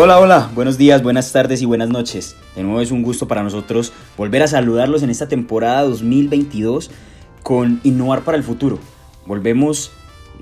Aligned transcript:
Hola, 0.00 0.20
hola, 0.20 0.48
buenos 0.54 0.78
días, 0.78 1.02
buenas 1.02 1.32
tardes 1.32 1.60
y 1.60 1.64
buenas 1.64 1.88
noches. 1.88 2.36
De 2.54 2.62
nuevo 2.62 2.80
es 2.80 2.92
un 2.92 3.02
gusto 3.02 3.26
para 3.26 3.42
nosotros 3.42 3.92
volver 4.16 4.44
a 4.44 4.46
saludarlos 4.46 5.02
en 5.02 5.10
esta 5.10 5.26
temporada 5.26 5.82
2022 5.82 6.92
con 7.42 7.80
Innovar 7.82 8.22
para 8.22 8.36
el 8.36 8.44
Futuro. 8.44 8.78
Volvemos 9.26 9.90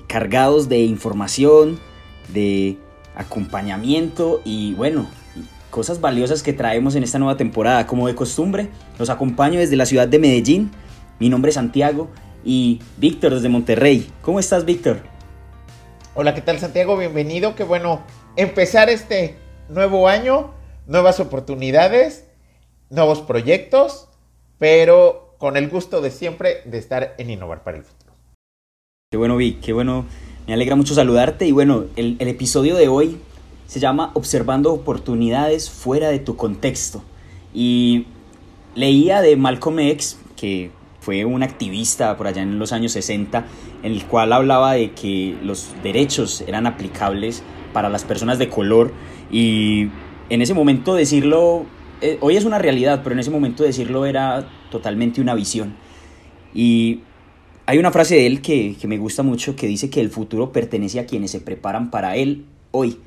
cargados 0.05 0.69
de 0.69 0.81
información, 0.81 1.79
de 2.27 2.77
acompañamiento 3.15 4.41
y 4.45 4.75
bueno, 4.75 5.09
cosas 5.71 6.01
valiosas 6.01 6.43
que 6.43 6.53
traemos 6.53 6.93
en 6.93 7.01
esta 7.01 7.17
nueva 7.17 7.35
temporada. 7.35 7.87
Como 7.87 8.05
de 8.05 8.13
costumbre, 8.13 8.69
los 8.99 9.09
acompaño 9.09 9.57
desde 9.59 9.75
la 9.75 9.87
ciudad 9.87 10.07
de 10.07 10.19
Medellín. 10.19 10.69
Mi 11.17 11.29
nombre 11.29 11.49
es 11.49 11.55
Santiago 11.55 12.11
y 12.45 12.79
Víctor 12.97 13.33
desde 13.33 13.49
Monterrey. 13.49 14.07
¿Cómo 14.21 14.39
estás, 14.39 14.65
Víctor? 14.65 14.99
Hola, 16.13 16.35
¿qué 16.35 16.41
tal, 16.41 16.59
Santiago? 16.59 16.95
Bienvenido. 16.95 17.55
Qué 17.55 17.63
bueno 17.63 18.03
empezar 18.35 18.91
este 18.91 19.46
nuevo 19.69 20.07
año, 20.07 20.51
nuevas 20.85 21.19
oportunidades, 21.19 22.25
nuevos 22.89 23.21
proyectos, 23.21 24.07
pero 24.57 25.35
con 25.37 25.57
el 25.57 25.69
gusto 25.69 26.01
de 26.01 26.11
siempre 26.11 26.61
de 26.65 26.77
estar 26.77 27.15
en 27.17 27.29
Innovar 27.29 27.63
para 27.63 27.77
el 27.77 27.83
Futuro. 27.83 28.13
Qué 29.11 29.17
bueno, 29.17 29.37
Vic, 29.37 29.61
qué 29.61 29.73
bueno. 29.73 30.05
Me 30.47 30.53
alegra 30.53 30.75
mucho 30.75 30.93
saludarte 30.93 31.45
y 31.45 31.51
bueno, 31.51 31.85
el, 31.95 32.15
el 32.19 32.27
episodio 32.27 32.75
de 32.75 32.87
hoy 32.87 33.19
se 33.67 33.79
llama 33.79 34.11
Observando 34.13 34.73
oportunidades 34.73 35.69
fuera 35.69 36.09
de 36.09 36.19
tu 36.19 36.35
contexto. 36.35 37.03
Y 37.53 38.07
leía 38.75 39.21
de 39.21 39.35
Malcolm 39.35 39.79
X, 39.79 40.19
que 40.35 40.71
fue 41.01 41.25
un 41.25 41.43
activista 41.43 42.15
por 42.17 42.27
allá 42.27 42.41
en 42.41 42.59
los 42.59 42.71
años 42.71 42.93
60, 42.93 43.45
en 43.83 43.91
el 43.91 44.05
cual 44.05 44.33
hablaba 44.33 44.73
de 44.73 44.91
que 44.91 45.37
los 45.43 45.69
derechos 45.83 46.41
eran 46.41 46.67
aplicables 46.67 47.43
para 47.73 47.89
las 47.89 48.03
personas 48.03 48.39
de 48.39 48.49
color 48.49 48.91
y 49.31 49.89
en 50.29 50.41
ese 50.41 50.53
momento 50.53 50.95
decirlo, 50.95 51.65
eh, 52.01 52.17
hoy 52.21 52.37
es 52.37 52.45
una 52.45 52.59
realidad, 52.59 53.01
pero 53.03 53.13
en 53.13 53.19
ese 53.19 53.31
momento 53.31 53.63
decirlo 53.63 54.05
era 54.05 54.47
totalmente 54.71 55.21
una 55.21 55.35
visión. 55.35 55.75
Y 56.53 57.01
hay 57.65 57.77
una 57.77 57.91
frase 57.91 58.15
de 58.15 58.27
él 58.27 58.41
que, 58.41 58.75
que 58.79 58.87
me 58.87 58.97
gusta 58.97 59.23
mucho 59.23 59.55
que 59.55 59.67
dice 59.67 59.89
que 59.89 60.01
el 60.01 60.09
futuro 60.09 60.51
pertenece 60.51 60.99
a 60.99 61.05
quienes 61.05 61.31
se 61.31 61.41
preparan 61.41 61.91
para 61.91 62.15
él 62.15 62.45
hoy. 62.71 62.99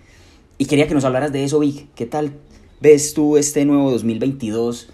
Y 0.58 0.66
quería 0.66 0.86
que 0.86 0.94
nos 0.94 1.04
hablaras 1.04 1.32
de 1.32 1.44
eso, 1.44 1.58
Vic. 1.58 1.86
¿Qué 1.94 2.06
tal 2.06 2.32
ves 2.80 3.14
tú 3.14 3.36
este 3.36 3.64
nuevo 3.64 3.90
2022 3.90 4.90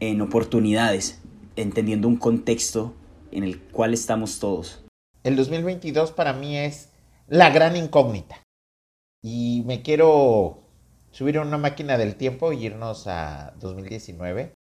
en 0.00 0.20
oportunidades, 0.20 1.20
entendiendo 1.56 2.08
un 2.08 2.16
contexto 2.16 2.94
en 3.32 3.44
el 3.44 3.58
cual 3.58 3.94
estamos 3.94 4.38
todos? 4.38 4.84
El 5.24 5.36
2022 5.36 6.12
para 6.12 6.34
mí 6.34 6.56
es 6.56 6.90
la 7.28 7.50
gran 7.50 7.74
incógnita 7.74 8.45
y 9.28 9.64
me 9.66 9.82
quiero 9.82 10.62
subir 11.10 11.38
a 11.38 11.42
una 11.42 11.58
máquina 11.58 11.98
del 11.98 12.14
tiempo 12.14 12.52
y 12.52 12.64
irnos 12.64 13.08
a 13.08 13.54
2019, 13.58 14.54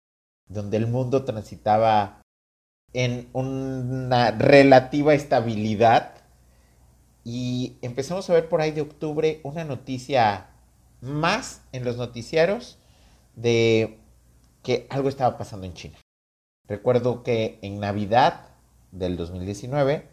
donde 0.48 0.78
el 0.78 0.86
mundo 0.86 1.26
transitaba 1.26 2.22
en 2.94 3.28
una 3.34 4.30
relativa 4.30 5.12
estabilidad 5.12 6.14
y 7.24 7.76
empezamos 7.82 8.30
a 8.30 8.32
ver 8.32 8.48
por 8.48 8.62
ahí 8.62 8.70
de 8.70 8.80
octubre 8.80 9.42
una 9.42 9.64
noticia 9.64 10.46
más 11.02 11.60
en 11.72 11.84
los 11.84 11.98
noticiarios 11.98 12.78
de 13.36 13.98
que 14.62 14.86
algo 14.88 15.10
estaba 15.10 15.36
pasando 15.36 15.66
en 15.66 15.74
China. 15.74 15.98
Recuerdo 16.66 17.22
que 17.22 17.58
en 17.60 17.80
Navidad 17.80 18.48
del 18.92 19.18
2019 19.18 20.08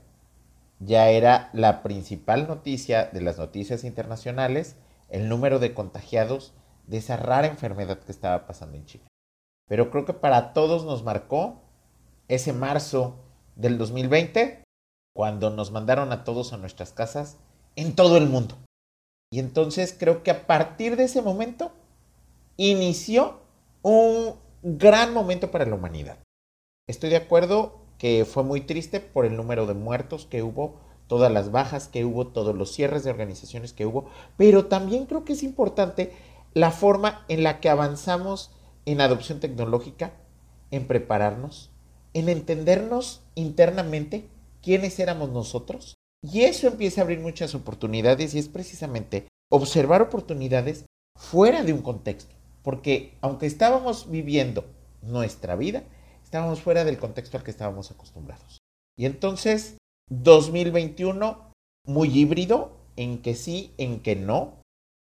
ya 0.84 1.10
era 1.10 1.50
la 1.54 1.84
principal 1.84 2.48
noticia 2.48 3.06
de 3.06 3.22
las 3.22 3.38
noticias 3.38 3.84
internacionales 3.84 4.76
el 5.10 5.30
número 5.30 5.60
de 5.60 5.74
contagiados 5.74 6.54
de 6.88 6.98
esa 6.98 7.18
rara 7.18 7.48
enfermedad 7.48 8.00
que 8.00 8.12
estaba 8.12 8.48
pasando 8.48 8.78
en 8.78 8.86
China. 8.86 9.08
Pero 9.68 9.92
creo 9.92 10.06
que 10.06 10.14
para 10.14 10.54
todos 10.54 10.84
nos 10.86 11.04
marcó 11.04 11.62
ese 12.28 12.54
marzo 12.54 13.20
del 13.56 13.78
2020, 13.78 14.64
cuando 15.14 15.50
nos 15.50 15.72
mandaron 15.72 16.12
a 16.12 16.24
todos 16.24 16.54
a 16.54 16.58
nuestras 16.58 16.94
casas 16.94 17.38
en 17.76 17.96
todo 17.96 18.18
el 18.18 18.28
mundo. 18.28 18.58
Y 19.32 19.40
entonces 19.40 19.96
creo 19.98 20.24
que 20.24 20.32
a 20.32 20.48
partir 20.48 20.96
de 20.96 21.06
ese 21.06 21.22
momento 21.22 21.72
inició 22.58 23.42
un 23.82 24.36
gran 24.64 25.14
momento 25.14 25.52
para 25.52 25.66
la 25.66 25.76
humanidad. 25.76 26.18
Estoy 26.88 27.10
de 27.10 27.18
acuerdo 27.18 27.81
que 28.02 28.26
fue 28.26 28.42
muy 28.42 28.62
triste 28.62 29.00
por 29.00 29.28
el 29.28 29.38
número 29.38 29.68
de 29.68 29.76
muertos 29.76 30.26
que 30.26 30.42
hubo, 30.42 30.80
todas 31.06 31.32
las 31.32 31.52
bajas 31.52 31.88
que 31.88 32.04
hubo, 32.04 32.26
todos 32.26 32.56
los 32.56 32.72
cierres 32.72 33.04
de 33.04 33.12
organizaciones 33.12 33.74
que 33.74 33.86
hubo, 33.86 34.10
pero 34.38 34.66
también 34.66 35.06
creo 35.06 35.24
que 35.24 35.34
es 35.34 35.44
importante 35.44 36.12
la 36.56 36.72
forma 36.72 37.24
en 37.28 37.44
la 37.44 37.60
que 37.60 37.70
avanzamos 37.70 38.50
en 38.88 39.02
adopción 39.02 39.40
tecnológica, 39.40 40.14
en 40.72 40.88
prepararnos, 40.88 41.70
en 42.16 42.30
entendernos 42.30 43.22
internamente 43.36 44.28
quiénes 44.64 44.98
éramos 44.98 45.30
nosotros. 45.30 45.94
Y 46.24 46.42
eso 46.42 46.70
empieza 46.70 47.02
a 47.02 47.04
abrir 47.04 47.20
muchas 47.20 47.54
oportunidades 47.54 48.34
y 48.34 48.40
es 48.40 48.50
precisamente 48.50 49.28
observar 49.52 50.02
oportunidades 50.02 50.86
fuera 51.16 51.62
de 51.62 51.74
un 51.74 51.84
contexto. 51.84 52.34
Porque 52.64 53.14
aunque 53.22 53.46
estábamos 53.46 54.10
viviendo 54.10 54.66
nuestra 55.04 55.56
vida, 55.56 55.84
estábamos 56.32 56.62
fuera 56.62 56.86
del 56.86 56.98
contexto 56.98 57.36
al 57.36 57.44
que 57.44 57.52
estábamos 57.52 57.92
acostumbrados. 57.92 58.60
Y 58.98 59.06
entonces, 59.06 59.76
2021, 60.10 61.52
muy 61.86 62.08
híbrido, 62.08 62.72
en 62.96 63.22
que 63.22 63.36
sí, 63.36 63.74
en 63.78 64.00
que 64.00 64.16
no. 64.16 64.62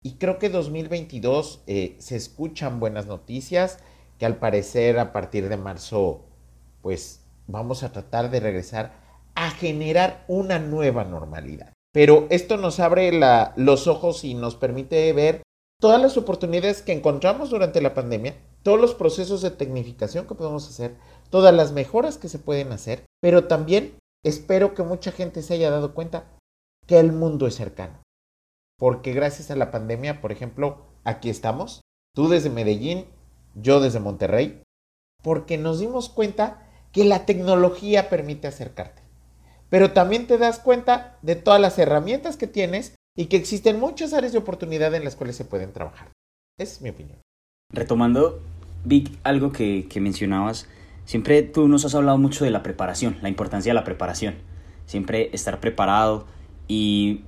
Y 0.02 0.13
creo 0.13 0.40
que 0.40 0.47
2022 0.47 1.63
eh, 1.68 1.97
se 2.00 2.16
escuchan 2.16 2.80
buenas 2.80 3.06
noticias, 3.06 3.80
que 4.18 4.25
al 4.25 4.38
parecer 4.38 4.97
a 4.97 5.12
partir 5.12 5.50
de 5.50 5.57
marzo, 5.57 6.22
pues 6.81 7.25
vamos 7.47 7.84
a 7.84 7.91
tratar 7.91 8.31
de 8.31 8.40
regresar 8.40 8.94
a 9.36 9.51
generar 9.51 10.24
una 10.30 10.57
nueva 10.57 11.03
normalidad. 11.03 11.74
Pero 11.91 12.28
esto 12.30 12.56
nos 12.56 12.80
abre 12.80 13.12
la, 13.12 13.51
los 13.57 13.88
ojos 13.88 14.24
y 14.24 14.36
nos 14.36 14.56
permite 14.56 15.12
ver 15.12 15.41
todas 15.81 16.01
las 16.01 16.16
oportunidades 16.16 16.81
que 16.81 16.94
encontramos 16.94 17.50
durante 17.50 17.81
la 17.81 17.94
pandemia, 17.94 18.36
todos 18.64 18.80
los 18.80 18.94
procesos 18.94 19.42
de 19.42 19.52
tecnificación 19.52 20.28
que 20.28 20.36
podemos 20.36 20.68
hacer, 20.68 20.96
todas 21.30 21.53
las 21.53 21.72
mejoras 21.72 22.18
que 22.18 22.30
se 22.30 22.40
pueden 22.40 22.72
hacer, 22.72 23.06
pero 23.22 23.47
también 23.47 23.97
espero 24.24 24.74
que 24.74 24.84
mucha 24.84 25.12
gente 25.12 25.42
se 25.42 25.53
haya 25.53 25.72
dado 25.72 25.94
cuenta 25.94 26.25
que 26.88 27.00
el 27.00 27.12
mundo 27.12 27.48
es 27.48 27.56
cercano. 27.56 28.02
Porque 28.78 29.14
gracias 29.14 29.52
a 29.52 29.56
la 29.56 29.72
pandemia, 29.72 30.22
por 30.22 30.31
ejemplo, 30.31 30.86
aquí 31.03 31.30
estamos, 31.30 31.81
tú 32.16 32.30
desde 32.30 32.50
Medellín, 32.50 33.06
yo 33.56 33.80
desde 33.80 34.00
Monterrey, 34.00 34.64
porque 35.22 35.58
nos 35.58 35.80
dimos 35.80 36.09
cuenta 36.09 36.66
que 36.92 37.06
la 37.06 37.25
tecnología 37.25 38.09
permite 38.09 38.48
acercarte. 38.48 39.02
Pero 39.69 39.92
también 39.92 40.28
te 40.28 40.38
das 40.38 40.59
cuenta 40.59 41.19
de 41.22 41.36
todas 41.36 41.62
las 41.62 41.78
herramientas 41.78 42.38
que 42.38 42.48
tienes 42.48 42.96
y 43.16 43.28
que 43.28 43.38
existen 43.38 43.80
muchas 43.80 44.14
áreas 44.14 44.34
de 44.34 44.40
oportunidad 44.40 44.94
en 44.96 45.03
las 45.03 45.16
cuales 45.16 45.36
se 45.36 45.46
pueden 45.46 45.74
trabajar. 45.74 46.12
Esa 46.58 46.74
es 46.74 46.81
mi 46.81 46.90
opinión. 46.90 47.19
Retomando, 47.72 48.41
Vic, 48.84 49.12
algo 49.24 49.52
que, 49.52 49.88
mencionabas, 50.02 50.68
siempre 51.06 51.44
tú 51.44 51.68
nos 51.68 51.85
has 51.85 51.94
hablado 51.94 52.18
mucho 52.18 52.44
de 52.44 52.50
la 52.50 52.63
preparación, 52.63 53.18
la 53.22 53.30
importancia 53.30 53.69
de 53.69 53.75
la 53.75 53.84
preparación, 53.84 54.35
siempre 54.88 55.30
estar 55.34 55.59
preparado 55.59 56.25
y 56.68 57.22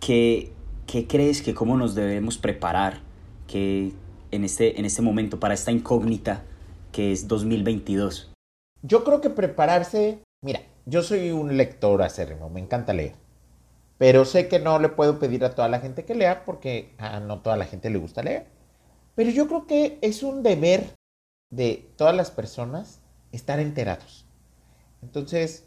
¿qué, 0.00 0.52
qué 0.88 1.06
crees 1.06 1.42
que 1.42 1.54
cómo 1.54 1.76
nos 1.76 1.94
debemos 1.94 2.38
preparar 2.38 3.02
que 3.46 3.92
en, 4.32 4.42
este, 4.42 4.80
en 4.80 4.84
este 4.84 5.00
momento 5.00 5.38
para 5.38 5.54
esta 5.54 5.70
incógnita 5.70 6.42
que 6.90 7.12
es 7.12 7.28
2022? 7.28 8.32
Yo 8.82 9.04
creo 9.04 9.20
que 9.20 9.30
prepararse, 9.30 10.18
mira, 10.42 10.62
yo 10.86 11.04
soy 11.04 11.30
un 11.30 11.56
lector 11.56 12.02
acérrimo, 12.02 12.50
me 12.50 12.58
encanta 12.58 12.92
leer. 12.92 13.14
Pero 13.96 14.24
sé 14.24 14.48
que 14.48 14.58
no 14.58 14.80
le 14.80 14.88
puedo 14.88 15.20
pedir 15.20 15.44
a 15.44 15.54
toda 15.54 15.68
la 15.68 15.78
gente 15.78 16.04
que 16.04 16.16
lea 16.16 16.44
porque 16.44 16.90
a 16.98 17.20
no 17.20 17.38
toda 17.42 17.56
la 17.56 17.64
gente 17.64 17.90
le 17.90 17.98
gusta 17.98 18.24
leer. 18.24 18.55
Pero 19.16 19.30
yo 19.30 19.48
creo 19.48 19.66
que 19.66 19.98
es 20.02 20.22
un 20.22 20.42
deber 20.42 20.94
de 21.50 21.90
todas 21.96 22.14
las 22.14 22.30
personas 22.30 23.00
estar 23.32 23.58
enterados. 23.58 24.26
Entonces, 25.02 25.64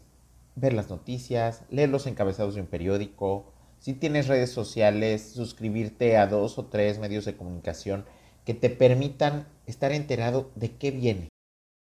ver 0.54 0.72
las 0.72 0.88
noticias, 0.88 1.64
leer 1.68 1.88
los 1.88 2.06
encabezados 2.06 2.54
de 2.54 2.60
un 2.60 2.68
periódico, 2.68 3.52
si 3.80 3.94
tienes 3.94 4.28
redes 4.28 4.50
sociales, 4.50 5.32
suscribirte 5.32 6.16
a 6.16 6.26
dos 6.26 6.58
o 6.58 6.66
tres 6.66 6.98
medios 6.98 7.24
de 7.24 7.36
comunicación 7.36 8.04
que 8.44 8.54
te 8.54 8.70
permitan 8.70 9.48
estar 9.66 9.90
enterado 9.92 10.50
de 10.54 10.76
qué 10.76 10.92
viene. 10.92 11.28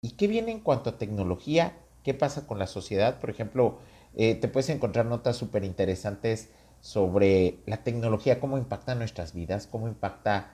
¿Y 0.02 0.12
qué 0.12 0.28
viene 0.28 0.52
en 0.52 0.62
cuanto 0.62 0.90
a 0.90 0.98
tecnología? 0.98 1.78
¿Qué 2.04 2.14
pasa 2.14 2.48
con 2.48 2.58
la 2.58 2.68
sociedad? 2.68 3.20
Por 3.20 3.30
ejemplo, 3.30 3.78
eh, 4.16 4.36
te 4.36 4.48
puedes 4.48 4.70
encontrar 4.70 5.06
notas 5.06 5.36
súper 5.38 5.64
interesantes 5.64 6.50
sobre 6.82 7.60
la 7.66 7.84
tecnología, 7.84 8.40
cómo 8.40 8.58
impacta 8.58 8.96
nuestras 8.96 9.34
vidas, 9.34 9.68
cómo 9.68 9.88
impacta 9.88 10.54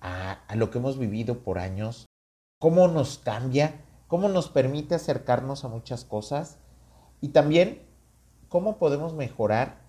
a, 0.00 0.44
lo 0.54 0.70
que 0.70 0.78
hemos 0.78 0.98
vivido 0.98 1.42
por 1.42 1.58
años, 1.58 2.06
cómo 2.58 2.88
nos 2.88 3.18
cambia, 3.18 3.80
cómo 4.08 4.28
nos 4.28 4.48
permite 4.48 4.94
acercarnos 4.94 5.64
a 5.64 5.68
muchas 5.68 6.04
cosas 6.04 6.58
y 7.20 7.28
también 7.28 7.82
cómo 8.48 8.78
podemos 8.78 9.14
mejorar 9.14 9.80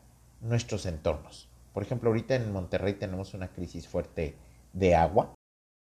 nuestros 0.42 0.86
entornos. 0.86 1.50
Por 1.74 1.84
ejemplo, 1.84 2.10
ahorita 2.10 2.36
en 2.36 2.52
Monterrey 2.52 2.94
tenemos 2.94 3.34
una 3.34 3.50
crisis 3.50 3.88
fuerte 3.88 4.38
de 4.74 4.96
agua 4.96 5.34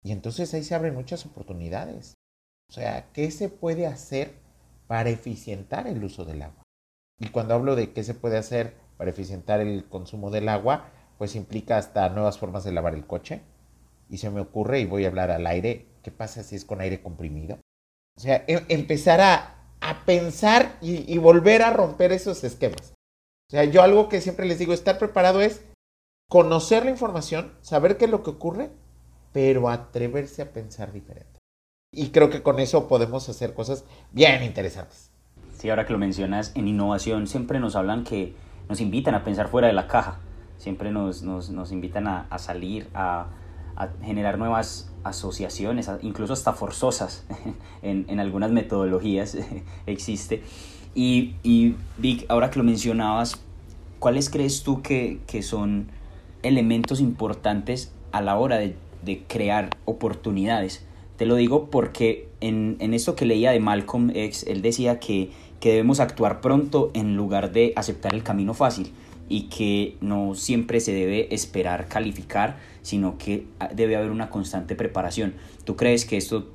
y 0.03 0.13
entonces 0.13 0.53
ahí 0.55 0.65
se 0.65 0.75
abren 0.75 0.95
muchas 0.95 1.25
oportunidades. 1.27 2.15
O 2.71 2.73
sea, 2.73 3.11
¿qué 3.13 3.31
se 3.31 3.49
puede 3.49 3.87
hacer 3.87 4.35
para 4.87 5.11
eficientar 5.11 5.87
el 5.87 6.03
uso 6.03 6.25
del 6.25 6.43
agua? 6.43 6.63
Y 7.19 7.29
cuando 7.29 7.55
hablo 7.55 7.77
de 7.77 7.93
qué 7.93 8.03
se 8.03 8.15
puede 8.15 8.39
hacer 8.39 8.77
para 8.97 9.11
eficientar 9.11 9.61
el 9.61 9.89
consumo 9.89 10.31
del 10.31 10.49
agua, 10.49 10.91
pues 11.19 11.37
implica 11.37 11.77
hasta 11.77 12.09
nuevas 12.09 12.39
formas 12.39 12.65
de 12.65 12.73
lavar 12.73 12.95
el 12.95 13.07
coche. 13.07 13.43
Y 14.09 14.19
se 14.19 14.31
me 14.31 14.41
ocurre, 14.41 14.81
y 14.81 14.87
voy 14.87 15.05
a 15.05 15.09
hablar 15.09 15.31
al 15.31 15.47
aire, 15.47 15.87
¿qué 16.03 16.11
pasa 16.11 16.43
si 16.43 16.57
es 16.57 16.65
con 16.65 16.81
aire 16.81 17.03
comprimido? 17.03 17.59
O 18.17 18.21
sea, 18.21 18.45
em, 18.47 18.65
empezar 18.69 19.21
a, 19.21 19.51
pensar 20.07 20.79
y, 20.81 21.13
y 21.13 21.19
volver 21.19 21.61
a 21.61 21.71
romper 21.71 22.11
esos 22.13 22.43
esquemas. 22.43 22.95
O 23.49 23.51
sea, 23.51 23.65
yo 23.65 23.83
algo 23.83 24.09
que 24.09 24.23
siempre 24.23 24.47
les 24.47 24.59
digo, 24.59 24.73
estar 24.73 24.99
preparado 24.99 25.43
es 25.43 25.63
conocer 26.31 26.85
la 26.85 26.91
información, 26.91 27.53
saber 27.61 27.99
qué 27.99 28.07
es 28.07 28.11
lo 28.11 28.23
que 28.23 28.31
ocurre, 28.31 28.71
pero 29.33 29.69
atreverse 29.69 30.43
a 30.43 30.53
pensar 30.53 30.93
diferente. 30.93 31.39
Y 31.93 32.09
creo 32.11 32.31
que 32.31 32.43
con 32.43 32.61
eso 32.61 32.89
podemos 32.89 33.29
hacer 33.29 33.53
cosas 33.55 33.85
bien 34.11 34.43
interesantes. 34.43 35.11
Sí, 35.59 35.71
ahora 35.71 35.87
que 35.87 35.93
lo 35.93 35.99
mencionas, 35.99 36.53
en 36.55 36.67
innovación 36.67 37.27
siempre 37.27 37.61
nos 37.61 37.77
hablan 37.77 38.05
que 38.05 38.35
nos 38.69 38.81
invitan 38.81 39.15
a 39.15 39.25
pensar 39.25 39.49
fuera 39.49 39.69
de 39.69 39.75
la 39.75 39.87
caja, 39.87 40.19
siempre 40.59 40.91
nos, 40.91 41.23
nos, 41.23 41.51
nos 41.51 41.73
invitan 41.73 42.07
a, 42.07 42.27
a 42.31 42.39
salir, 42.39 42.89
a, 42.95 43.27
a, 43.77 43.89
generar 44.03 44.39
nuevas 44.39 44.91
asociaciones, 45.05 45.91
incluso 46.03 46.33
hasta 46.33 46.53
forzosas 46.53 47.25
en, 47.83 48.07
en 48.09 48.21
algunas 48.21 48.51
metodologías 48.51 49.37
existe. 49.87 50.43
Y, 50.95 51.35
y 51.43 51.75
Vic, 51.99 52.25
ahora 52.29 52.51
que 52.51 52.59
lo 52.59 52.65
mencionabas, 52.65 53.41
¿cuáles 53.99 54.31
crees 54.31 54.63
tú 54.63 54.83
que, 54.83 55.21
que 55.27 55.43
son 55.43 55.89
elementos 56.43 57.01
importantes 57.01 57.93
a 58.13 58.21
la 58.21 58.39
hora 58.39 58.59
de, 58.59 58.77
de, 59.03 59.25
crear 59.27 59.71
oportunidades? 59.85 60.85
Te 61.17 61.27
lo 61.27 61.35
digo 61.35 61.71
porque 61.71 62.29
en, 62.41 62.77
en 62.79 62.95
esto 62.95 63.17
que 63.17 63.27
leía 63.27 63.51
de 63.51 63.61
Malcolm 63.61 64.11
X, 64.15 64.45
él 64.47 64.63
decía 64.63 65.01
que, 65.01 65.31
que 65.59 65.71
debemos 65.71 66.01
actuar 66.01 66.41
pronto 66.41 66.91
en 66.95 67.17
lugar 67.17 67.53
de 67.53 67.73
aceptar 67.77 68.15
el 68.15 68.23
camino 68.23 68.55
fácil 68.55 68.93
y 69.29 69.49
que 69.49 69.97
no 70.01 70.35
siempre 70.35 70.81
se 70.81 70.93
debe 70.93 71.35
esperar 71.35 71.89
calificar, 71.89 72.59
sino 72.83 73.17
que 73.19 73.47
debe 73.75 73.97
haber 73.97 74.11
una 74.11 74.31
constante 74.31 74.77
preparación. 74.77 75.35
¿Tú 75.65 75.77
crees 75.77 76.05
que 76.05 76.17
esto 76.17 76.53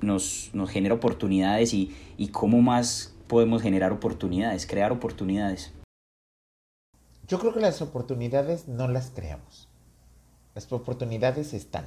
nos, 0.00 0.50
nos 0.52 0.70
genera 0.70 0.94
oportunidades 0.94 1.72
y, 1.72 1.94
y 2.16 2.28
cómo 2.28 2.60
más 2.60 3.14
podemos 3.26 3.62
generar 3.62 3.92
oportunidades, 3.92 4.66
crear 4.66 4.92
oportunidades? 4.92 5.72
Yo 7.26 7.38
creo 7.38 7.54
que 7.54 7.60
las 7.60 7.80
oportunidades 7.80 8.68
no 8.68 8.88
las 8.88 9.10
creamos. 9.10 9.68
Las 10.54 10.70
oportunidades 10.72 11.54
están. 11.54 11.86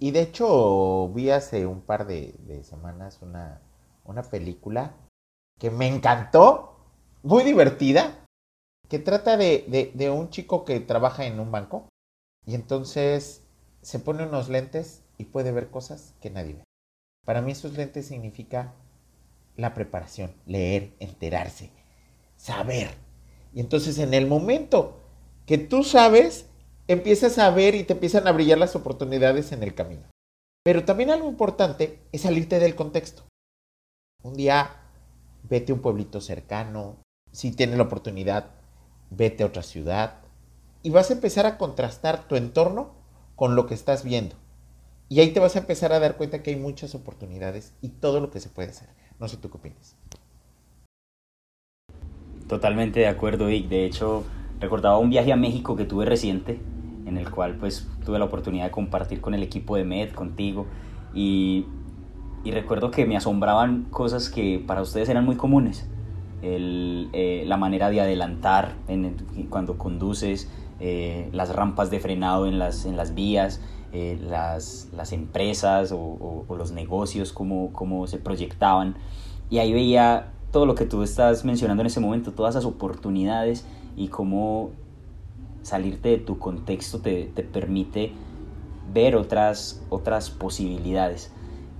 Y 0.00 0.10
de 0.10 0.22
hecho 0.22 1.08
vi 1.14 1.30
hace 1.30 1.66
un 1.66 1.82
par 1.82 2.06
de, 2.06 2.34
de 2.46 2.64
semanas 2.64 3.18
una, 3.22 3.60
una 4.04 4.22
película 4.22 4.94
que 5.58 5.70
me 5.70 5.86
encantó, 5.86 6.78
muy 7.22 7.44
divertida, 7.44 8.19
que 8.90 8.98
trata 8.98 9.36
de, 9.36 10.10
un 10.12 10.30
chico 10.30 10.64
que 10.64 10.80
trabaja 10.80 11.24
en 11.24 11.38
un 11.38 11.52
banco 11.52 11.88
y 12.44 12.56
entonces 12.56 13.42
se 13.82 14.00
pone 14.00 14.26
unos 14.26 14.48
lentes 14.48 15.04
y 15.16 15.26
puede 15.26 15.52
ver 15.52 15.70
cosas 15.70 16.14
que 16.20 16.28
nadie 16.28 16.54
ve. 16.54 16.64
Para 17.24 17.40
mí 17.40 17.52
esos 17.52 17.74
lentes 17.74 18.06
significa 18.06 18.74
la 19.56 19.74
preparación, 19.74 20.34
leer, 20.44 20.92
enterarse, 20.98 21.70
saber. 22.36 22.90
Y 23.54 23.60
entonces 23.60 23.96
en 23.98 24.12
el 24.12 24.26
momento 24.26 24.98
que 25.46 25.56
tú 25.56 25.84
sabes, 25.84 26.46
empiezas 26.88 27.38
a 27.38 27.48
ver 27.50 27.76
y 27.76 27.84
te 27.84 27.92
empiezan 27.92 28.26
a 28.26 28.32
brillar 28.32 28.58
las 28.58 28.74
oportunidades 28.74 29.52
en 29.52 29.62
el 29.62 29.74
camino. 29.74 30.10
Pero 30.64 30.84
también 30.84 31.10
algo 31.10 31.28
importante 31.28 32.00
es 32.10 32.22
salirte 32.22 32.58
del 32.58 32.74
contexto. 32.74 33.22
Un 34.24 34.34
día 34.34 34.82
vete 35.44 35.70
a 35.70 35.76
un 35.76 35.80
pueblito 35.80 36.20
cercano, 36.20 36.96
si 37.30 37.52
tienes 37.52 37.76
la 37.76 37.84
oportunidad, 37.84 38.59
vete 39.10 39.42
a 39.42 39.46
otra 39.46 39.62
ciudad 39.62 40.20
y 40.82 40.90
vas 40.90 41.10
a 41.10 41.14
empezar 41.14 41.46
a 41.46 41.58
contrastar 41.58 42.26
tu 42.26 42.36
entorno 42.36 42.92
con 43.36 43.56
lo 43.56 43.66
que 43.66 43.74
estás 43.74 44.04
viendo. 44.04 44.36
Y 45.08 45.20
ahí 45.20 45.32
te 45.32 45.40
vas 45.40 45.56
a 45.56 45.60
empezar 45.60 45.92
a 45.92 45.98
dar 45.98 46.16
cuenta 46.16 46.42
que 46.42 46.50
hay 46.50 46.56
muchas 46.56 46.94
oportunidades 46.94 47.74
y 47.82 47.88
todo 47.88 48.20
lo 48.20 48.30
que 48.30 48.40
se 48.40 48.48
puede 48.48 48.68
hacer. 48.68 48.88
No 49.18 49.28
sé 49.28 49.36
tú 49.36 49.50
qué 49.50 49.58
opinas. 49.58 49.96
Totalmente 52.48 53.00
de 53.00 53.08
acuerdo, 53.08 53.46
Vic. 53.46 53.68
De 53.68 53.84
hecho, 53.84 54.24
recordaba 54.60 54.98
un 54.98 55.10
viaje 55.10 55.32
a 55.32 55.36
México 55.36 55.76
que 55.76 55.84
tuve 55.84 56.04
reciente, 56.04 56.60
en 57.06 57.16
el 57.16 57.30
cual 57.30 57.56
pues 57.56 57.88
tuve 58.04 58.18
la 58.18 58.24
oportunidad 58.24 58.64
de 58.64 58.70
compartir 58.70 59.20
con 59.20 59.34
el 59.34 59.42
equipo 59.42 59.76
de 59.76 59.84
MED, 59.84 60.12
contigo, 60.12 60.66
y, 61.12 61.66
y 62.44 62.50
recuerdo 62.52 62.90
que 62.90 63.04
me 63.04 63.16
asombraban 63.16 63.84
cosas 63.90 64.28
que 64.28 64.62
para 64.64 64.82
ustedes 64.82 65.08
eran 65.08 65.24
muy 65.24 65.36
comunes. 65.36 65.88
Eh, 66.42 67.44
la 67.46 67.56
manera 67.58 67.90
de 67.90 68.00
adelantar 68.00 68.74
cuando 69.50 69.76
conduces, 69.76 70.48
eh, 70.80 71.28
las 71.32 71.54
rampas 71.54 71.90
de 71.90 72.00
frenado 72.00 72.46
en 72.46 72.58
las, 72.58 72.86
en 72.86 72.96
las 72.96 73.14
vías, 73.14 73.60
eh, 73.92 74.18
las, 74.22 74.88
las, 74.96 75.12
empresas 75.12 75.92
o, 75.92 76.46
los 76.56 76.72
negocios, 76.72 77.32
cómo, 77.32 77.70
cómo 77.72 78.06
se 78.06 78.18
proyectaban. 78.18 78.96
Y 79.50 79.58
ahí 79.58 79.72
veía 79.72 80.32
todo 80.50 80.64
lo 80.64 80.74
que 80.74 80.86
tú 80.86 81.02
estás 81.02 81.44
mencionando 81.44 81.82
en 81.82 81.88
ese 81.88 82.00
momento, 82.00 82.32
todas 82.32 82.54
esas 82.54 82.64
oportunidades 82.64 83.66
y 83.96 84.08
cómo 84.08 84.70
salirte 85.62 86.08
de 86.10 86.18
tu 86.18 86.38
contexto 86.38 87.00
te, 87.00 87.24
te 87.34 87.42
permite 87.42 88.12
ver 88.94 89.16
otras, 89.16 89.82
otras 89.90 90.30
posibilidades. 90.30 91.32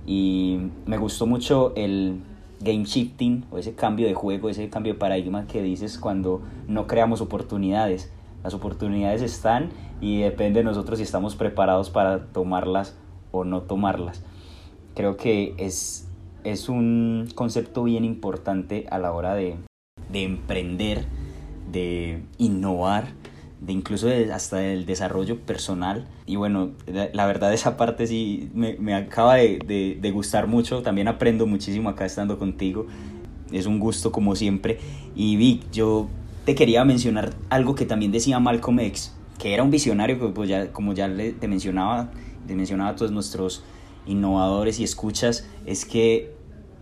Y 0.05 0.69
me 0.85 0.97
gustó 0.97 1.25
mucho 1.25 1.73
el 1.75 2.21
game 2.63 2.85
shifting 2.85 3.45
o 3.51 3.57
ese 3.57 3.73
cambio 3.73 4.07
de 4.07 4.13
juego, 4.13 4.49
ese 4.49 4.69
cambio 4.69 4.93
de 4.93 4.99
paradigma 4.99 5.47
que 5.47 5.61
dices 5.61 5.97
cuando 5.97 6.41
no 6.67 6.87
creamos 6.87 7.21
oportunidades. 7.21 8.11
Las 8.43 8.53
oportunidades 8.53 9.21
están 9.21 9.69
y 9.99 10.21
depende 10.21 10.59
de 10.59 10.63
nosotros 10.63 10.97
si 10.97 11.03
estamos 11.03 11.35
preparados 11.35 11.89
para 11.89 12.27
tomarlas 12.27 12.97
o 13.31 13.43
no 13.43 13.61
tomarlas. 13.61 14.23
Creo 14.95 15.15
que 15.15 15.53
es, 15.57 16.07
es 16.43 16.67
un 16.69 17.27
concepto 17.35 17.83
bien 17.83 18.03
importante 18.03 18.87
a 18.89 18.97
la 18.97 19.11
hora 19.11 19.35
de, 19.35 19.57
de 20.11 20.23
emprender, 20.23 21.05
de 21.71 22.23
innovar, 22.37 23.13
de 23.61 23.73
incluso 23.73 24.09
hasta 24.33 24.57
del 24.57 24.85
desarrollo 24.85 25.39
personal. 25.39 26.07
Y 26.25 26.35
bueno, 26.35 26.71
la, 26.87 27.25
verdad 27.27 27.53
esa 27.53 27.77
parte 27.77 28.07
sí 28.07 28.49
me, 28.53 28.75
me 28.77 28.95
acaba 28.95 29.35
de, 29.35 29.59
de, 29.59 29.97
de, 30.01 30.11
gustar 30.11 30.47
mucho, 30.47 30.81
también 30.81 31.07
aprendo 31.07 31.45
muchísimo 31.45 31.89
acá 31.89 32.05
estando 32.05 32.37
contigo. 32.39 32.87
Es 33.51 33.67
un 33.67 33.79
gusto 33.79 34.11
como 34.11 34.35
siempre. 34.35 34.79
Y 35.15 35.35
Vic, 35.35 35.71
yo 35.71 36.09
te 36.45 36.55
quería 36.55 36.83
mencionar 36.85 37.33
algo 37.49 37.75
que 37.75 37.85
también 37.85 38.11
decía 38.11 38.39
Malcolm 38.39 38.79
X, 38.79 39.13
que 39.37 39.53
era 39.53 39.61
un 39.63 39.69
visionario 39.69 40.33
pues 40.33 40.49
ya, 40.49 40.71
como 40.71 40.93
ya 40.93 41.07
le, 41.07 41.31
te 41.31 41.47
mencionaba, 41.47 42.11
te 42.47 42.55
mencionaba 42.55 42.91
a 42.91 42.95
todos 42.95 43.11
nuestros 43.11 43.63
innovadores 44.07 44.79
y 44.79 44.83
escuchas, 44.83 45.47
es 45.67 45.85
que 45.85 46.33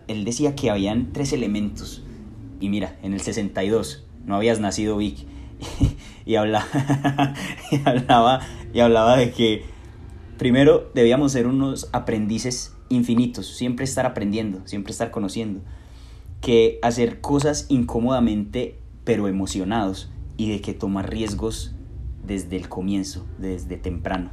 él 0.08 0.24
decía 0.24 0.54
que 0.54 0.70
habían 0.70 1.12
tres 1.12 1.34
elementos. 1.34 2.02
Y 2.58 2.70
mira, 2.70 2.98
en 3.02 3.12
el 3.12 3.20
62 3.20 4.04
no 4.24 4.36
habías 4.36 4.60
nacido 4.60 4.96
Vic. 4.96 5.26
y, 6.24 6.36
hablaba, 6.36 6.66
y, 7.70 7.80
hablaba, 7.84 8.40
y 8.72 8.80
hablaba 8.80 9.16
de 9.16 9.30
que 9.30 9.64
primero 10.38 10.90
debíamos 10.94 11.32
ser 11.32 11.46
unos 11.46 11.88
aprendices 11.92 12.74
infinitos, 12.88 13.46
siempre 13.46 13.84
estar 13.84 14.06
aprendiendo, 14.06 14.60
siempre 14.66 14.92
estar 14.92 15.10
conociendo, 15.10 15.60
que 16.40 16.78
hacer 16.82 17.20
cosas 17.20 17.66
incómodamente 17.68 18.78
pero 19.04 19.28
emocionados 19.28 20.10
y 20.36 20.50
de 20.50 20.60
que 20.60 20.72
tomar 20.72 21.10
riesgos 21.10 21.74
desde 22.26 22.56
el 22.56 22.68
comienzo, 22.68 23.26
desde 23.38 23.76
temprano. 23.76 24.30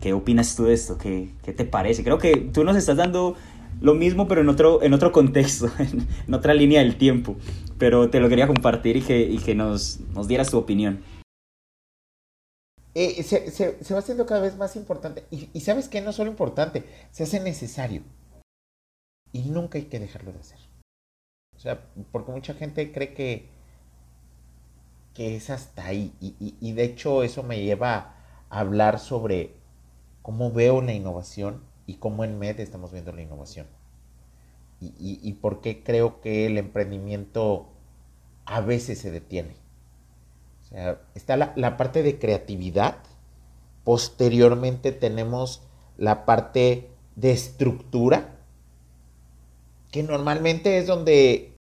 ¿Qué 0.00 0.12
opinas 0.12 0.54
tú 0.54 0.64
de 0.64 0.74
esto? 0.74 0.98
¿Qué, 0.98 1.32
¿Qué, 1.42 1.52
te 1.52 1.64
parece? 1.64 2.04
Creo 2.04 2.18
que 2.18 2.36
tú 2.36 2.64
nos 2.64 2.76
estás 2.76 2.96
dando 2.96 3.34
lo 3.80 3.94
mismo, 3.94 4.28
pero 4.28 4.40
en 4.40 4.48
otro, 4.48 4.82
en 4.82 4.94
otro 4.94 5.12
contexto, 5.12 5.70
en 5.78 6.34
otra 6.34 6.54
línea 6.54 6.80
del 6.80 6.96
tiempo. 6.96 7.36
Pero 7.78 8.10
te 8.10 8.20
lo 8.20 8.28
quería 8.28 8.46
compartir 8.46 8.96
y 8.96 9.02
que, 9.02 9.20
y 9.20 9.38
que 9.38 9.54
nos, 9.54 10.00
nos 10.14 10.26
dieras 10.28 10.50
tu 10.50 10.58
opinión. 10.58 11.02
Eh, 12.94 13.22
se, 13.22 13.50
se, 13.50 13.82
se, 13.84 13.94
va 13.94 14.00
haciendo 14.00 14.26
cada 14.26 14.40
vez 14.40 14.56
más 14.56 14.74
importante. 14.74 15.24
Y, 15.30 15.48
y 15.52 15.60
sabes 15.60 15.88
que 15.88 16.00
no 16.00 16.12
solo 16.12 16.30
importante, 16.30 16.84
se 17.12 17.22
hace 17.22 17.38
necesario. 17.38 18.02
Y 19.32 19.50
nunca 19.50 19.78
hay 19.78 19.84
que 19.84 20.00
dejarlo 20.00 20.32
de 20.32 20.40
hacer. 20.40 20.58
O 21.56 21.60
sea, 21.60 21.86
porque 22.10 22.32
mucha 22.32 22.54
gente 22.54 22.92
cree 22.92 23.14
que, 23.14 23.48
que 25.14 25.36
es 25.36 25.50
hasta 25.50 25.86
ahí. 25.86 26.12
Y, 26.20 26.34
y, 26.40 26.56
y 26.60 26.72
de 26.72 26.84
hecho 26.84 27.22
eso 27.22 27.42
me 27.42 27.62
lleva 27.62 28.16
a 28.50 28.60
hablar 28.60 28.98
sobre 28.98 29.54
cómo 30.22 30.52
veo 30.52 30.82
la 30.82 30.92
innovación 30.92 31.62
y 31.86 31.94
cómo 31.94 32.24
en 32.24 32.38
MED 32.38 32.60
estamos 32.60 32.92
viendo 32.92 33.12
la 33.12 33.22
innovación. 33.22 33.66
Y, 34.80 35.32
por 35.34 35.60
qué 35.60 35.82
creo 35.82 36.20
que 36.20 36.46
el 36.46 36.56
emprendimiento 36.56 37.66
a 38.44 38.60
veces 38.60 38.98
se 38.98 39.10
detiene. 39.10 39.56
O 40.62 40.64
sea, 40.68 41.00
está 41.14 41.36
la, 41.36 41.76
parte 41.76 42.02
de 42.02 42.18
creatividad. 42.18 42.98
Posteriormente 43.82 44.92
tenemos 44.92 45.62
la 45.96 46.24
parte 46.24 46.90
de 47.16 47.32
estructura, 47.32 48.36
que 49.90 50.04
normalmente 50.04 50.78
es 50.78 50.86
donde 50.86 51.56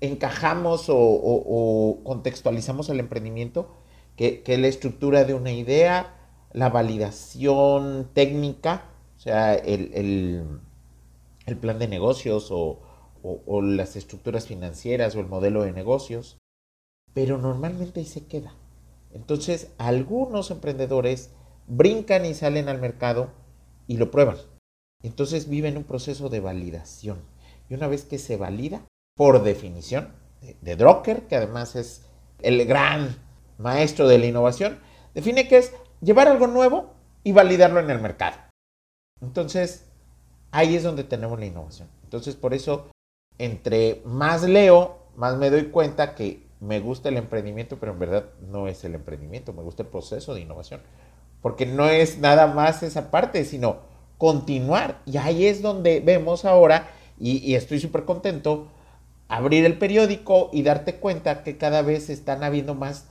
encajamos 0.00 0.86
o, 0.88 2.00
contextualizamos 2.04 2.88
el 2.88 3.00
emprendimiento, 3.00 3.76
que, 4.16 4.42
es 4.44 4.58
la 4.58 4.66
estructura 4.66 5.24
de 5.24 5.34
una 5.34 5.52
idea, 5.52 6.14
la 6.52 6.68
validación 6.68 8.08
técnica, 8.12 8.86
o 9.16 9.20
sea, 9.20 9.54
el, 9.54 10.60
plan 11.54 11.78
de 11.78 11.88
negocios 11.88 12.48
o, 12.50 12.80
las 13.62 13.96
estructuras 13.96 14.46
financieras 14.46 15.16
o 15.16 15.20
el 15.20 15.26
modelo 15.26 15.62
de 15.62 15.72
negocios, 15.72 16.38
pero 17.12 17.38
normalmente 17.38 18.00
ahí 18.00 18.06
se 18.06 18.26
queda. 18.26 18.54
Entonces, 19.12 19.72
algunos 19.78 20.50
emprendedores 20.50 21.30
brincan 21.66 22.24
y 22.24 22.34
salen 22.34 22.68
al 22.68 22.80
mercado 22.80 23.30
y 23.86 23.96
lo 23.96 24.10
prueban. 24.10 24.36
Entonces 25.02 25.48
viven 25.48 25.76
un 25.76 25.84
proceso 25.84 26.28
de 26.28 26.40
validación. 26.40 27.18
Y 27.68 27.74
una 27.74 27.88
vez 27.88 28.04
que 28.04 28.18
se 28.18 28.36
valida, 28.36 28.84
por 29.16 29.42
definición, 29.42 30.12
de, 30.60 30.76
Drucker, 30.76 31.26
que 31.26 31.36
además 31.36 31.76
es 31.76 32.02
el 32.42 32.64
gran 32.66 33.16
maestro 33.58 34.06
de 34.08 34.18
la 34.18 34.26
innovación, 34.26 34.78
define 35.14 35.48
que 35.48 35.58
es 35.58 35.72
llevar 36.00 36.28
algo 36.28 36.46
nuevo 36.46 36.94
y 37.24 37.32
validarlo 37.32 37.80
en 37.80 37.90
el 37.90 38.00
mercado. 38.00 38.36
Entonces, 39.20 39.86
ahí 40.56 40.74
es 40.74 40.82
donde 40.82 41.04
tenemos 41.04 41.38
la 41.38 41.44
innovación. 41.44 41.88
Entonces, 42.04 42.34
por 42.34 42.54
eso, 42.54 42.86
entre 43.36 44.00
más 44.06 44.42
leo, 44.42 44.96
más 45.14 45.36
me 45.36 45.50
doy 45.50 45.66
cuenta 45.66 46.14
que 46.14 46.46
me 46.60 46.80
gusta 46.80 47.10
el 47.10 47.18
emprendimiento, 47.18 47.76
pero 47.78 47.92
en 47.92 47.98
verdad 47.98 48.24
no 48.40 48.66
es 48.66 48.82
el 48.84 48.94
emprendimiento, 48.94 49.52
me 49.52 49.62
gusta 49.62 49.82
el 49.82 49.90
proceso 49.90 50.34
de 50.34 50.40
innovación. 50.40 50.80
Porque 51.42 51.66
no 51.66 51.90
es 51.90 52.18
nada 52.18 52.46
más 52.46 52.82
esa 52.82 53.10
parte, 53.10 53.44
sino 53.44 53.80
continuar. 54.16 55.02
Y 55.04 55.18
ahí 55.18 55.44
es 55.44 55.60
donde 55.60 56.00
vemos 56.00 56.46
ahora, 56.46 56.88
y, 57.20 57.54
estoy 57.54 57.78
súper 57.78 58.06
contento, 58.06 58.68
abrir 59.28 59.66
el 59.66 59.76
periódico 59.76 60.48
y 60.54 60.62
darte 60.62 60.96
cuenta 60.96 61.42
que 61.44 61.58
cada 61.58 61.82
vez 61.82 62.08
están 62.08 62.42
habiendo 62.42 62.74
más 62.74 63.08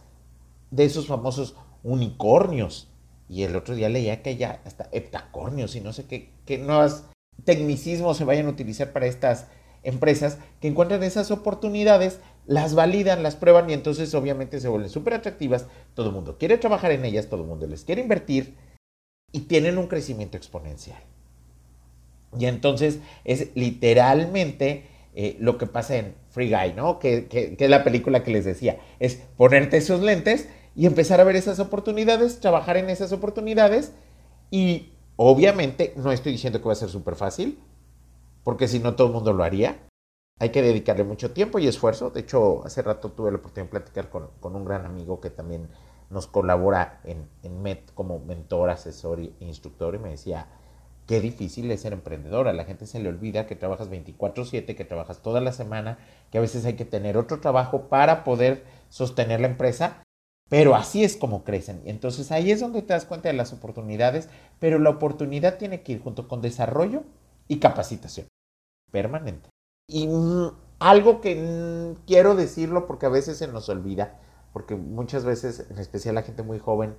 de 0.72 0.86
esos 0.86 1.06
famosos 1.06 1.56
unicornios. 1.84 2.88
Y 3.30 3.44
el 3.44 3.56
otro 3.56 3.76
día 3.76 3.90
leía 3.90 4.24
que 4.24 4.36
ya 4.36 4.62
hasta 4.66 4.90
heptacornios 4.92 5.76
y 5.76 5.82
no 5.82 5.94
sé 5.94 6.06
qué, 6.06 6.32
qué 6.46 6.58
nuevos 6.58 7.04
tecnicismos 7.44 8.18
se 8.18 8.24
vayan 8.24 8.48
a 8.48 8.50
utilizar 8.50 8.92
para 8.92 9.08
estas 9.08 9.48
empresas 9.84 10.40
que 10.62 10.68
encuentran 10.68 11.04
esas 11.04 11.32
oportunidades, 11.32 12.20
las 12.48 12.76
validan, 12.76 13.24
las 13.24 13.36
prueban 13.36 13.70
y 13.70 13.74
entonces 13.74 14.14
obviamente 14.14 14.60
se 14.60 14.68
vuelven 14.68 14.90
súper 14.90 15.14
atractivas. 15.14 15.68
Todo 15.94 16.08
el 16.08 16.14
mundo 16.14 16.38
quiere 16.38 16.58
trabajar 16.58 16.92
en 16.92 17.06
ellas, 17.06 17.28
todo 17.28 17.42
el 17.42 17.48
mundo 17.48 17.68
les 17.68 17.84
quiere 17.84 18.02
invertir 18.02 18.56
y 19.32 19.42
tienen 19.42 19.78
un 19.78 19.88
crecimiento 19.88 20.38
exponencial. 20.38 21.00
Y 22.38 22.46
entonces 22.46 23.00
es 23.24 23.50
literalmente 23.56 24.88
eh, 25.14 25.38
lo 25.40 25.58
que 25.58 25.68
pasa 25.68 25.96
en 25.96 26.16
Free 26.32 26.50
Guy, 26.50 26.74
¿no? 26.74 27.00
Que, 27.00 27.28
que, 27.28 27.56
es 27.58 27.70
la 27.70 27.84
película 27.84 28.24
que 28.24 28.32
les 28.32 28.44
decía. 28.44 28.78
Es 29.00 29.22
ponerte 29.38 29.78
esos 29.78 30.02
lentes 30.02 30.50
y 30.76 30.86
empezar 30.86 31.22
a 31.22 31.24
ver 31.24 31.36
esas 31.36 31.60
oportunidades, 31.60 32.40
trabajar 32.40 32.76
en 32.78 32.90
esas 32.90 33.14
oportunidades 33.14 33.94
y 34.52 34.90
obviamente 35.18 35.94
no 35.98 36.12
estoy 36.12 36.34
diciendo 36.34 36.60
que 36.60 36.68
va 36.68 36.74
a 36.74 36.76
ser 36.76 36.90
súper 36.90 37.16
fácil, 37.16 37.60
porque 38.44 38.68
si 38.68 38.80
no 38.80 38.96
todo 38.96 39.08
el 39.08 39.14
mundo 39.14 39.34
lo 39.34 39.44
haría. 39.44 39.80
Hay 40.38 40.50
que 40.50 40.62
dedicarle 40.62 41.06
mucho 41.06 41.32
tiempo 41.32 41.60
y 41.60 41.68
esfuerzo. 41.68 42.10
De 42.10 42.20
hecho, 42.20 42.66
hace 42.66 42.82
rato 42.82 43.12
tuve 43.12 43.32
la 43.32 43.38
oportunidad 43.38 43.72
de 43.72 43.80
platicar 43.80 44.10
con, 44.10 44.56
un 44.56 44.66
gran 44.66 44.86
amigo 44.86 45.22
que 45.22 45.30
también 45.30 45.70
nos 46.10 46.28
colabora 46.28 47.00
en, 47.06 47.30
en 47.42 47.62
MET 47.62 47.94
como 47.94 48.20
mentor, 48.20 48.70
asesor 48.70 49.22
e 49.22 49.34
instructor 49.40 49.96
y 49.96 50.00
me 50.00 50.10
decía, 50.10 50.48
Qué 51.08 51.22
difícil 51.22 51.70
es 51.70 51.82
ser 51.82 51.94
emprendedor. 51.94 52.48
A 52.48 52.54
la 52.54 52.66
gente 52.66 52.88
se 52.88 53.00
le 53.00 53.10
olvida 53.10 53.46
que 53.46 53.56
trabajas 53.56 53.90
24/7, 53.90 54.76
que 54.76 54.86
trabajas 54.86 55.22
toda 55.22 55.40
la 55.40 55.52
semana, 55.52 56.00
que 56.32 56.40
a 56.40 56.42
veces 56.42 56.66
hay 56.66 56.74
que 56.74 56.86
tener 56.86 57.16
otro 57.16 57.40
trabajo 57.40 57.90
para 57.90 58.24
poder 58.24 58.64
sostener 58.90 59.40
la 59.40 59.48
empresa. 59.48 60.02
Pero 60.50 60.76
así 60.76 61.04
es 61.04 61.18
como 61.18 61.44
crecen. 61.44 61.82
Y 61.86 61.90
entonces 61.90 62.32
ahí 62.32 62.52
es 62.52 62.60
donde 62.60 62.82
te 62.82 62.94
das 62.94 63.06
cuenta 63.06 63.30
de 63.30 63.34
las 63.34 63.52
oportunidades, 63.54 64.30
pero 64.60 64.80
la 64.80 64.92
oportunidad 64.92 65.58
tiene 65.58 65.82
que 65.82 65.94
ir 65.94 66.02
junto 66.02 66.28
con 66.28 66.42
desarrollo 66.42 67.04
y 67.48 67.60
capacitación 67.60 68.28
permanente. 68.92 69.50
Y 69.88 70.08
mm, 70.08 70.50
algo 70.80 71.22
que 71.22 71.36
mm, 71.36 72.06
quiero 72.06 72.36
decirlo 72.36 72.88
porque 72.88 73.08
a 73.08 73.10
veces 73.10 73.38
se 73.38 73.48
nos 73.48 73.70
olvida, 73.70 74.20
porque 74.54 74.76
muchas 74.76 75.26
veces, 75.26 75.66
en 75.70 75.80
especial 75.80 76.16
la 76.16 76.24
gente 76.24 76.44
muy 76.44 76.60
joven, 76.60 76.96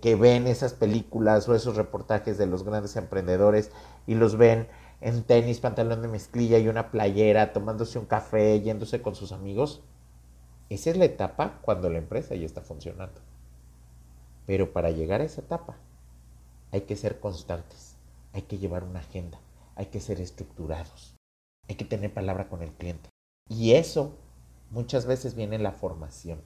que 0.00 0.14
ven 0.14 0.46
esas 0.46 0.74
películas 0.74 1.48
o 1.48 1.54
esos 1.54 1.76
reportajes 1.76 2.38
de 2.38 2.46
los 2.46 2.62
grandes 2.62 2.96
emprendedores 2.96 3.72
y 4.06 4.14
los 4.14 4.36
ven 4.36 4.68
en 5.00 5.22
tenis, 5.24 5.60
pantalón 5.60 6.02
de 6.02 6.08
mezclilla 6.08 6.58
y 6.58 6.68
una 6.68 6.90
playera, 6.90 7.52
tomándose 7.52 7.98
un 7.98 8.06
café, 8.06 8.60
yéndose 8.60 9.02
con 9.02 9.14
sus 9.14 9.32
amigos. 9.32 9.82
Esa 10.70 10.90
es 10.90 10.96
la 10.96 11.06
etapa 11.06 11.60
cuando 11.62 11.88
la 11.90 11.98
empresa 11.98 12.34
ya 12.34 12.44
está 12.44 12.60
funcionando. 12.60 13.20
Pero 14.46 14.72
para 14.72 14.90
llegar 14.90 15.20
a 15.20 15.24
esa 15.24 15.40
etapa 15.40 15.76
hay 16.70 16.82
que 16.82 16.96
ser 16.96 17.20
constantes, 17.20 17.96
hay 18.32 18.42
que 18.42 18.58
llevar 18.58 18.84
una 18.84 19.00
agenda, 19.00 19.38
hay 19.76 19.86
que 19.86 20.00
ser 20.00 20.20
estructurados, 20.20 21.14
hay 21.68 21.76
que 21.76 21.84
tener 21.84 22.12
palabra 22.12 22.48
con 22.48 22.62
el 22.62 22.72
cliente. 22.72 23.08
Y 23.48 23.72
eso 23.72 24.16
muchas 24.70 25.06
veces 25.06 25.34
viene 25.34 25.56
en 25.56 25.62
la 25.62 25.72
formación. 25.72 26.40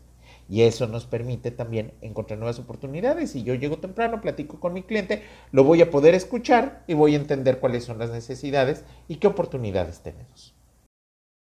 Y 0.49 0.62
eso 0.62 0.87
nos 0.87 1.07
permite 1.07 1.50
también 1.50 1.93
encontrar 2.00 2.38
nuevas 2.38 2.59
oportunidades. 2.59 3.33
Si 3.33 3.43
yo 3.43 3.55
llego 3.55 3.79
temprano, 3.79 4.21
platico 4.21 4.61
con 4.61 4.73
mi 4.73 4.83
cliente, 4.83 5.23
lo 5.50 5.64
voy 5.64 5.83
a 5.83 5.91
poder 5.91 6.14
escuchar 6.14 6.85
y 6.87 6.95
voy 6.95 7.14
a 7.14 7.19
entender 7.19 7.61
cuáles 7.61 7.85
son 7.85 7.99
las 7.99 8.11
necesidades 8.11 8.85
y 9.09 9.17
qué 9.17 9.26
oportunidades 9.26 10.00
tenemos. 10.00 10.55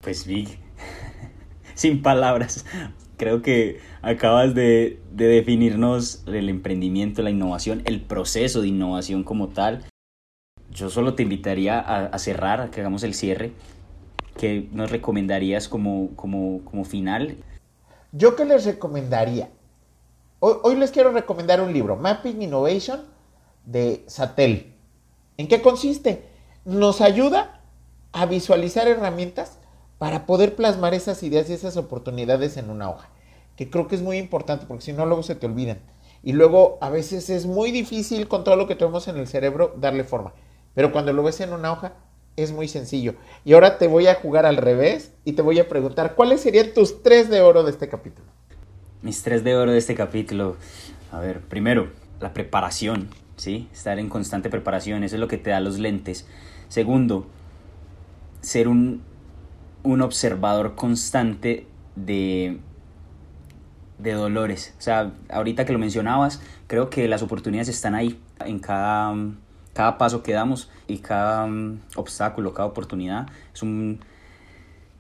Pues 0.03 0.27
Vic, 0.27 0.59
sin 1.79 2.03
palabras, 2.03 2.65
creo 3.17 3.41
que 3.41 3.79
acabas 4.03 4.53
de, 4.53 5.01
definirnos 5.13 6.25
el 6.27 6.49
emprendimiento, 6.49 7.23
la 7.23 7.31
innovación, 7.31 7.83
el 7.85 8.01
proceso 8.01 8.61
de 8.61 8.69
innovación 8.69 9.23
como 9.23 9.49
tal. 9.49 9.85
Yo 10.73 10.91
solo 10.91 11.15
te 11.15 11.23
invitaría 11.23 11.79
a, 11.79 12.19
cerrar, 12.19 12.61
a 12.61 12.71
que 12.71 12.81
hagamos 12.81 13.05
el 13.05 13.15
cierre. 13.15 13.53
¿Qué 14.37 14.69
nos 14.73 14.91
recomendarías 14.91 15.69
como, 15.69 16.11
como, 16.17 16.65
como 16.65 16.85
final? 16.85 17.37
¿Yo 18.11 18.35
qué 18.35 18.45
les 18.45 18.65
recomendaría? 18.65 19.49
Hoy, 20.41 20.77
les 20.77 20.91
quiero 20.91 21.13
recomendar 21.13 21.61
un 21.61 21.73
libro, 21.73 21.97
Mapping 21.97 22.43
Innovation 22.43 23.03
de 23.65 24.05
Satel. 24.09 24.75
¿En 25.37 25.47
qué 25.47 25.63
consiste? 25.63 26.25
Nos 26.65 27.01
ayuda 27.01 27.61
a 28.13 28.27
visualizar 28.27 28.89
herramientas 28.89 29.58
para 29.99 30.27
poder 30.27 30.55
plasmar 30.55 30.95
esas 30.95 31.23
ideas 31.23 31.51
y 31.51 31.53
esas 31.53 31.77
oportunidades 31.77 32.57
en 32.57 32.71
una 32.71 32.89
hoja, 32.89 33.09
que 33.57 33.69
creo 33.69 33.89
que 33.89 33.97
es 33.97 34.03
muy 34.03 34.17
importante 34.17 34.67
porque 34.67 34.85
si 34.85 34.93
no 34.93 35.07
luego 35.07 35.23
se 35.23 35.35
te 35.35 35.47
olvidan. 35.47 35.79
Y 36.23 36.33
luego 36.33 36.79
a 36.81 36.91
veces 36.91 37.31
es 37.31 37.47
muy 37.47 37.71
difícil 37.71 38.27
con 38.29 38.45
lo 38.45 38.67
que 38.67 38.75
tenemos 38.75 39.07
en 39.09 39.17
el 39.17 39.29
cerebro 39.29 39.75
darle 39.77 40.05
forma. 40.05 40.33
Pero 40.75 40.93
cuando 40.93 41.13
lo 41.13 41.23
ves 41.23 41.41
en 41.41 41.53
una 41.53 41.73
hoja, 41.73 41.95
es 42.37 42.53
muy 42.53 42.69
sencillo. 42.69 43.15
Y 43.45 43.53
ahora 43.53 43.79
te 43.79 43.89
voy 43.89 44.07
a 44.07 44.15
jugar 44.15 44.47
al 44.47 44.57
revés 44.57 45.13
y 45.25 45.33
te 45.33 45.43
voy 45.43 45.59
a 45.59 45.69
preguntar, 45.69 46.15
¿cuáles 46.15 46.41
serían 46.41 46.73
tus 46.73 47.03
tres 47.03 47.29
de 47.29 47.41
oro 47.41 47.65
de 47.65 47.71
este 47.71 47.89
capítulo? 47.89 48.29
Mis 49.03 49.23
tres 49.23 49.45
de 49.45 49.57
oro 49.57 49.73
de 49.73 49.79
este 49.79 49.95
capítulo. 49.95 50.57
A 51.13 51.21
ver, 51.21 51.41
primero, 51.41 51.91
la 52.21 52.33
preparación, 52.33 53.09
¿sí? 53.37 53.69
Estar 53.73 53.99
en 53.99 54.09
constante 54.09 54.51
preparación, 54.51 55.05
eso 55.05 55.17
es 55.17 55.21
lo 55.21 55.29
que 55.29 55.39
te 55.39 55.51
da 55.51 55.61
los 55.61 55.79
lentes. 55.79 56.27
Segundo, 56.69 57.27
ser 58.41 58.69
un, 58.69 59.03
un 59.91 60.03
observador 60.03 60.75
constante 60.75 61.67
de, 61.97 62.59
de 63.99 64.13
dolores. 64.13 64.75
O 64.79 64.83
sea, 64.83 65.13
ahorita 65.31 65.65
que 65.65 65.73
lo 65.73 65.79
mencionabas, 65.79 66.43
creo 66.67 66.91
que 66.91 67.09
las 67.09 67.23
oportunidades 67.23 67.69
están 67.69 67.95
ahí 67.95 68.21
en 68.45 68.59
cada 68.59 69.15
cada 69.79 69.97
paso 69.97 70.25
que 70.25 70.33
damos 70.33 70.69
y 70.89 70.99
cada 70.99 71.47
mm, 71.47 71.79
obstáculo, 71.95 72.53
cada 72.53 72.67
oportunidad 72.67 73.29
es 73.55 73.63
un, 73.63 74.01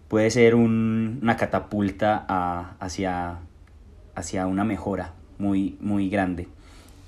puede 0.07 0.30
ser 0.30 0.54
una 0.54 1.37
catapulta 1.37 2.25
hacia, 2.78 3.38
hacia 4.14 4.47
una 4.47 4.62
mejora 4.62 5.14
muy, 5.37 5.76
muy 5.80 6.09
grande. 6.09 6.47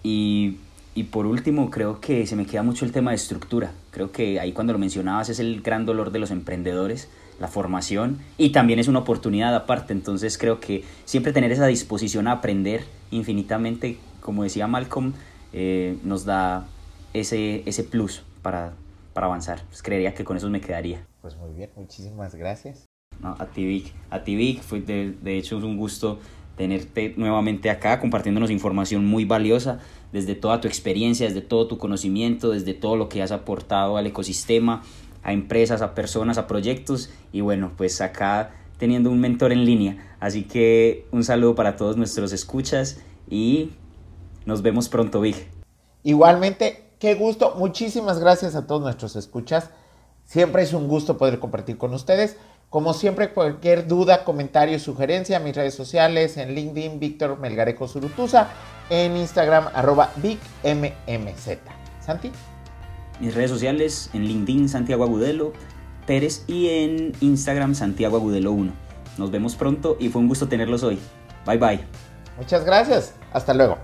Y, 0.03 0.57
y, 0.97 1.05
por 1.05 1.27
último, 1.27 1.71
creo 1.71 2.01
que 2.01 2.27
se 2.27 2.35
me 2.35 2.45
queda 2.45 2.65
mucho 2.65 2.85
el 2.85 2.91
tema 2.91 3.13
de 3.13 3.17
estructura. 3.17 3.71
Creo 3.93 4.11
que 4.11 4.41
ahí 4.41 4.53
cuando 4.53 4.73
lo 4.73 4.81
mencionabas 4.81 5.29
es 5.29 5.39
el 5.39 5.61
gran 5.63 5.87
dolor 5.87 6.11
de 6.11 6.19
los 6.19 6.33
emprendedores, 6.33 7.09
la 7.41 7.49
formación, 7.49 8.19
y 8.39 8.51
también 8.51 8.79
es 8.79 8.87
una 8.87 9.01
oportunidad 9.01 9.55
aparte. 9.55 9.93
Entonces 9.93 10.39
creo 10.39 10.61
que 10.61 10.85
siempre 11.05 11.33
tener 11.33 11.51
esa 11.51 11.67
disposición 11.67 12.29
a 12.29 12.33
aprender 12.33 12.85
infinitamente, 13.11 13.97
como 14.21 14.45
decía 14.45 14.67
Malcolm, 14.67 15.15
eh, 15.53 15.99
nos 16.05 16.25
da 16.25 16.69
ese, 17.15 17.63
ese 17.67 17.83
plus 17.83 18.23
para, 18.43 18.75
para 19.15 19.27
avanzar. 19.27 19.63
Pues 19.69 19.83
creería 19.83 20.15
que 20.15 20.23
con 20.23 20.37
eso 20.37 20.49
me 20.51 20.61
quedaría. 20.61 21.05
Pues 21.23 21.37
muy 21.37 21.53
bien, 21.55 21.71
muchísimas 21.77 22.35
gracias. 22.35 22.87
a 23.23 23.47
ti 23.47 23.65
Vic, 23.67 23.93
a 24.11 24.23
ti 24.23 24.37
Vic, 24.37 24.63
fue 24.63 24.81
de, 24.81 25.15
de 25.21 25.39
hecho 25.39 25.57
un 25.57 25.77
gusto 25.77 26.21
tenerte 26.57 27.15
nuevamente 27.17 27.71
acá 27.71 28.01
compartiéndonos 28.01 28.51
información 28.51 29.07
muy 29.07 29.25
valiosa 29.25 29.81
desde 30.13 30.35
toda 30.35 30.61
tu 30.61 30.69
experiencia, 30.69 31.27
desde 31.27 31.41
todo 31.41 31.67
tu 31.67 31.79
conocimiento, 31.79 32.51
desde 32.51 32.75
todo 32.75 32.97
lo 32.97 33.09
que 33.09 33.23
has 33.23 33.33
aportado 33.33 33.97
al 33.97 34.07
ecosistema, 34.07 34.83
a 35.23 35.33
empresas, 35.33 35.83
a 35.83 35.95
personas, 35.95 36.39
a 36.39 36.47
proyectos 36.47 37.11
y 37.33 37.41
bueno, 37.41 37.73
pues 37.77 38.01
acá 38.01 38.53
teniendo 38.79 39.11
un 39.11 39.21
mentor 39.21 39.53
en 39.53 39.65
línea. 39.65 40.17
Así 40.21 40.45
que 40.45 41.07
un 41.13 41.25
saludo 41.25 41.55
para 41.55 41.77
todos 41.77 41.97
nuestros 41.97 42.33
escuchas 42.33 42.99
y 43.29 43.73
nos 44.47 44.63
vemos 44.63 44.89
pronto, 44.89 45.21
Big. 45.21 45.49
Igualmente, 46.03 46.85
qué 46.99 47.15
gusto. 47.15 47.55
Muchísimas 47.57 48.19
gracias 48.19 48.55
a 48.55 48.67
todos 48.67 48.81
nuestros 48.83 49.17
escuchas. 49.17 49.71
Siempre 50.25 50.63
es 50.63 50.73
un 50.73 50.89
gusto 50.89 51.19
poder 51.19 51.39
compartir 51.39 51.77
con 51.77 51.93
ustedes. 51.93 52.37
Como 52.71 52.95
siempre, 52.95 53.33
cualquier 53.33 53.89
duda, 53.89 54.25
comentario, 54.25 54.79
sugerencia, 54.79 55.41
mis 55.41 55.57
redes 55.57 55.75
sociales, 55.75 56.37
en 56.37 56.55
LinkedIn, 56.55 57.01
Víctor 57.01 57.39
Melgareco 57.39 57.89
Surutusa, 57.89 58.49
en 58.91 59.17
Instagram, 59.17 59.69
arroba 59.75 60.13
VicMMZ. 60.17 61.59
Santi. 62.01 62.31
Mis 63.21 63.35
redes 63.35 63.51
sociales, 63.51 64.11
en 64.15 64.25
LinkedIn, 64.25 64.69
Santiago 64.69 65.05
Agudelo 65.05 65.53
Pérez 66.07 66.45
y 66.49 66.69
en 66.69 67.13
Instagram, 67.21 67.75
Santiago 67.75 68.17
Agudelo 68.17 68.53
1. 68.53 68.73
Nos 69.19 69.31
vemos 69.31 69.55
pronto 69.55 69.97
y 70.01 70.09
fue 70.09 70.21
un 70.21 70.29
gusto 70.29 70.49
tenerlos 70.49 70.83
hoy. 70.83 70.99
Bye 71.47 71.59
bye. 71.59 71.81
Muchas 72.37 72.65
gracias. 72.65 73.15
Hasta 73.33 73.55
luego. 73.55 73.79